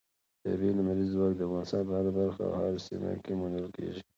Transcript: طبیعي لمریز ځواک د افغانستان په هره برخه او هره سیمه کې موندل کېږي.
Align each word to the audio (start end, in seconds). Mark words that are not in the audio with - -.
طبیعي 0.43 0.71
لمریز 0.77 1.09
ځواک 1.13 1.31
د 1.35 1.41
افغانستان 1.47 1.81
په 1.87 1.93
هره 1.99 2.11
برخه 2.19 2.41
او 2.47 2.51
هره 2.59 2.79
سیمه 2.87 3.11
کې 3.23 3.31
موندل 3.39 3.67
کېږي. 3.75 4.01